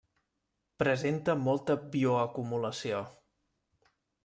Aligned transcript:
Presenta 0.83 1.35
molta 1.41 1.77
bioacumulació. 1.97 3.05